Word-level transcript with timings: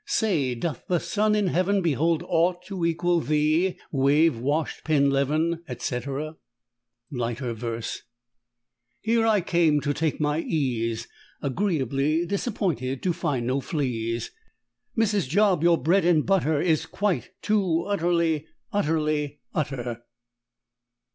Say, 0.07 0.55
doth 0.55 0.87
the 0.87 0.99
sun 0.99 1.35
in 1.35 1.45
heaven 1.45 1.83
Behold 1.83 2.23
aught 2.25 2.65
to 2.65 2.83
equal 2.87 3.19
thee, 3.19 3.77
wave 3.91 4.35
washed 4.39 4.83
Penleven?_ 4.83 5.61
etc. 5.67 6.37
Lighter 7.11 7.53
verse: 7.53 8.01
_Here 9.05 9.29
I 9.29 9.41
came 9.41 9.79
to 9.81 9.93
take 9.93 10.19
my 10.19 10.39
ease, 10.39 11.07
Agreeably 11.39 12.25
disappointed 12.25 13.03
to 13.03 13.13
find 13.13 13.45
no 13.45 13.59
fl 13.61 13.77
Mrs. 14.97 15.27
Job, 15.29 15.61
your 15.61 15.77
bread 15.77 16.03
and 16.03 16.25
butter 16.25 16.59
Is 16.59 16.87
quite 16.87 17.29
too 17.43 17.83
utterly, 17.87 18.47
utterly 18.73 19.41
utter! 19.53 20.01